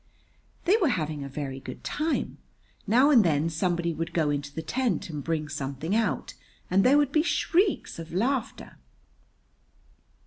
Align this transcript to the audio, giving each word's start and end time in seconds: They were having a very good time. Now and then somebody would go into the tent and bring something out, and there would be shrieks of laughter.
They 0.65 0.77
were 0.77 0.89
having 0.89 1.23
a 1.23 1.29
very 1.29 1.59
good 1.59 1.83
time. 1.83 2.39
Now 2.87 3.11
and 3.11 3.23
then 3.23 3.51
somebody 3.51 3.93
would 3.93 4.15
go 4.15 4.31
into 4.31 4.51
the 4.51 4.63
tent 4.63 5.11
and 5.11 5.23
bring 5.23 5.47
something 5.47 5.95
out, 5.95 6.33
and 6.71 6.83
there 6.83 6.97
would 6.97 7.11
be 7.11 7.21
shrieks 7.21 7.99
of 7.99 8.11
laughter. 8.11 8.79